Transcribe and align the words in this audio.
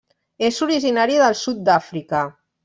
És 0.47 0.61
originari 0.67 1.19
del 1.25 1.37
sud 1.43 1.61
d'Àfrica. 1.69 2.25